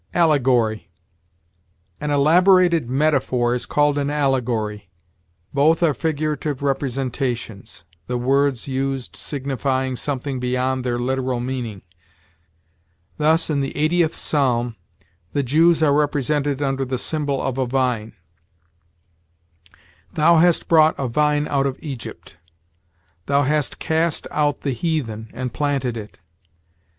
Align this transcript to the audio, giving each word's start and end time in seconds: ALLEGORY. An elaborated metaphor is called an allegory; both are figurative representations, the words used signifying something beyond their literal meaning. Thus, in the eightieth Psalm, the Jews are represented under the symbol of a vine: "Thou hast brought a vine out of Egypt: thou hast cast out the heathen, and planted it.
ALLEGORY. 0.15 0.89
An 1.99 2.09
elaborated 2.09 2.89
metaphor 2.89 3.53
is 3.53 3.67
called 3.67 3.99
an 3.99 4.09
allegory; 4.09 4.89
both 5.53 5.83
are 5.83 5.93
figurative 5.93 6.63
representations, 6.63 7.83
the 8.07 8.17
words 8.17 8.67
used 8.67 9.15
signifying 9.15 9.95
something 9.95 10.39
beyond 10.39 10.83
their 10.83 10.97
literal 10.97 11.39
meaning. 11.39 11.83
Thus, 13.19 13.51
in 13.51 13.59
the 13.59 13.77
eightieth 13.77 14.15
Psalm, 14.15 14.75
the 15.33 15.43
Jews 15.43 15.83
are 15.83 15.93
represented 15.93 16.63
under 16.63 16.83
the 16.83 16.97
symbol 16.97 17.39
of 17.39 17.59
a 17.59 17.67
vine: 17.67 18.13
"Thou 20.13 20.37
hast 20.37 20.67
brought 20.67 20.95
a 20.97 21.07
vine 21.07 21.47
out 21.47 21.67
of 21.67 21.77
Egypt: 21.79 22.37
thou 23.27 23.43
hast 23.43 23.77
cast 23.77 24.25
out 24.31 24.61
the 24.61 24.71
heathen, 24.73 25.29
and 25.31 25.53
planted 25.53 25.95
it. 25.95 26.19